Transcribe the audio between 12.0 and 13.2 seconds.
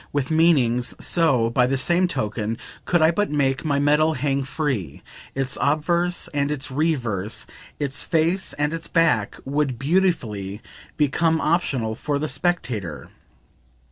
the spectator.